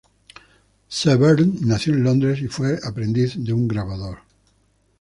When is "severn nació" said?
0.89-1.93